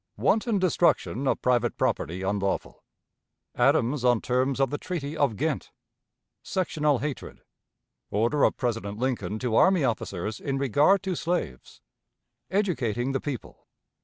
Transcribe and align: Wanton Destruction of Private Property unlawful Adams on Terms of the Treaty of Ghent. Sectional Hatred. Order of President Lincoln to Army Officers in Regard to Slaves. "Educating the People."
Wanton 0.17 0.57
Destruction 0.57 1.27
of 1.27 1.43
Private 1.43 1.77
Property 1.77 2.23
unlawful 2.23 2.83
Adams 3.53 4.03
on 4.03 4.19
Terms 4.19 4.59
of 4.59 4.71
the 4.71 4.79
Treaty 4.79 5.15
of 5.15 5.35
Ghent. 5.35 5.71
Sectional 6.41 6.97
Hatred. 6.97 7.43
Order 8.09 8.43
of 8.45 8.57
President 8.57 8.97
Lincoln 8.97 9.37
to 9.37 9.55
Army 9.55 9.83
Officers 9.83 10.39
in 10.39 10.57
Regard 10.57 11.03
to 11.03 11.13
Slaves. 11.15 11.81
"Educating 12.49 13.11
the 13.11 13.21
People." 13.21 13.67